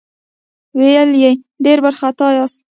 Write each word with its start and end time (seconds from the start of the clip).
ويې 0.77 1.03
ويل: 1.11 1.37
ډېر 1.63 1.77
وارخطا 1.81 2.27
ياست؟ 2.37 2.59